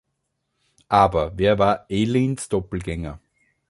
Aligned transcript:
Aber 0.89 1.37
wer 1.37 1.59
war 1.59 1.85
Eileens 1.91 2.49
Doppelgänger. 2.49 3.19